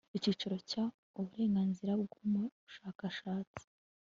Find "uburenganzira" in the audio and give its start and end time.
1.19-1.91